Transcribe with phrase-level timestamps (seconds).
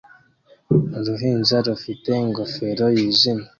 [0.97, 3.47] Uruhinja rufite ingofero yijimye